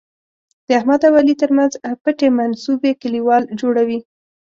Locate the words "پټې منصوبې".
2.03-2.91